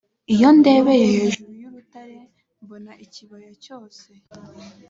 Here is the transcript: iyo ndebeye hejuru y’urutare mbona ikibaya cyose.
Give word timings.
iyo 0.33 0.49
ndebeye 0.59 1.05
hejuru 1.15 1.51
y’urutare 1.61 2.17
mbona 2.63 2.91
ikibaya 3.05 3.51
cyose. 3.63 4.05